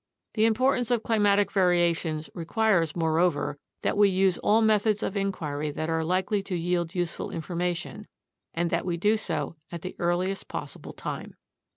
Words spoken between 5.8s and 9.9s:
are likely to yield useful information, and that we do so at